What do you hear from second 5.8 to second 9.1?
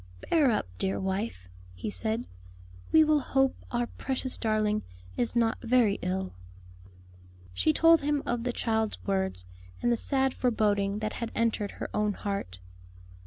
ill." She told him of the child's